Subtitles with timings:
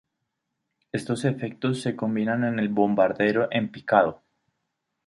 [0.91, 4.23] Estos efectos se combinan en el bombardero en picado.